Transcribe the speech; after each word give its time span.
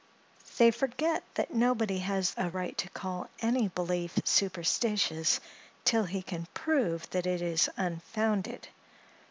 They 0.57 0.71
forget 0.71 1.23
that 1.35 1.53
nobody 1.53 1.99
has 1.99 2.33
a 2.35 2.49
right 2.49 2.75
to 2.79 2.89
call 2.89 3.29
any 3.39 3.67
belief 3.67 4.17
superstitious, 4.25 5.39
till 5.85 6.05
he 6.05 6.23
can 6.23 6.47
prove 6.55 7.07
that 7.11 7.27
it 7.27 7.43
is 7.43 7.69
unfounded. 7.77 8.67